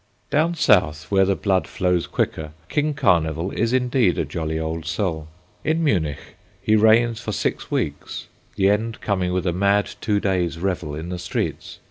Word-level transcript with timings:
Down 0.31 0.55
South, 0.55 1.11
where 1.11 1.25
the 1.25 1.35
blood 1.35 1.67
flows 1.67 2.07
quicker, 2.07 2.53
King 2.69 2.95
Carnival 2.95 3.51
is, 3.51 3.71
indeed, 3.71 4.17
a 4.17 4.25
jolly 4.25 4.57
old 4.57 4.87
soul. 4.87 5.27
In 5.63 5.83
Munich 5.83 6.37
he 6.59 6.75
reigns 6.75 7.21
for 7.21 7.31
six 7.31 7.69
weeks, 7.69 8.25
the 8.55 8.67
end 8.67 8.99
coming 9.01 9.31
with 9.31 9.45
a 9.45 9.53
mad 9.53 9.91
two 10.01 10.19
days 10.19 10.57
revel 10.57 10.95
in 10.95 11.09
the 11.09 11.19
streets. 11.19 11.77